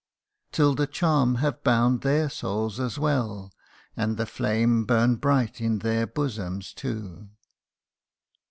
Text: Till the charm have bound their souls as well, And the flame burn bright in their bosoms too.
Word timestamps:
Till 0.51 0.73
the 0.73 0.87
charm 0.87 1.35
have 1.35 1.63
bound 1.63 2.01
their 2.01 2.27
souls 2.27 2.79
as 2.79 2.97
well, 2.97 3.53
And 3.95 4.17
the 4.17 4.25
flame 4.25 4.83
burn 4.83 5.17
bright 5.17 5.61
in 5.61 5.77
their 5.77 6.07
bosoms 6.07 6.73
too. 6.73 7.29